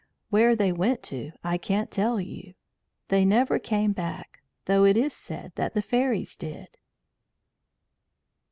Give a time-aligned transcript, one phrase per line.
[0.31, 2.55] Where they went to I can't tell you.
[3.09, 6.69] They never came back, though it is said that the fairies did.